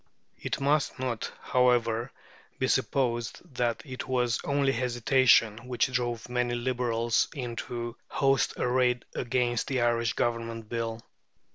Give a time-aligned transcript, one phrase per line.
[0.39, 2.11] It must not, however,
[2.57, 9.05] be supposed that it was only hesitation which drove many Liberals into the host arrayed
[9.13, 11.03] against the Irish Government Bill.